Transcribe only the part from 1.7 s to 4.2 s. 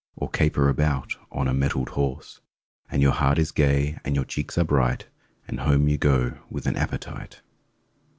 horse! And your heart is gay and